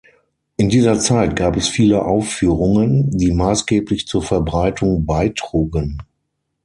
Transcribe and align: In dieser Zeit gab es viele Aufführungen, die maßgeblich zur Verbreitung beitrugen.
In 0.57 0.69
dieser 0.69 0.97
Zeit 0.99 1.35
gab 1.35 1.55
es 1.57 1.67
viele 1.67 2.03
Aufführungen, 2.03 3.15
die 3.15 3.31
maßgeblich 3.31 4.07
zur 4.07 4.23
Verbreitung 4.23 5.05
beitrugen. 5.05 5.99